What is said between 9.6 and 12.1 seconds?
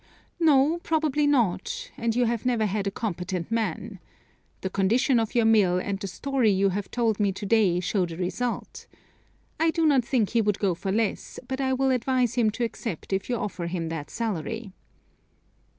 do not think he would go for less, but I will